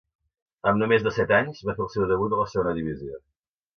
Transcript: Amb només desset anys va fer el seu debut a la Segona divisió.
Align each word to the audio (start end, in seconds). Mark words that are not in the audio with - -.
Amb 0.69 0.79
només 0.83 1.05
desset 1.07 1.33
anys 1.39 1.61
va 1.69 1.75
fer 1.81 1.85
el 1.87 1.91
seu 1.97 2.07
debut 2.13 2.37
a 2.39 2.41
la 2.41 2.49
Segona 2.55 2.77
divisió. 2.81 3.21